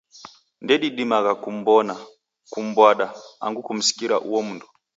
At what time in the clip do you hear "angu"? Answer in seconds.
3.43-3.61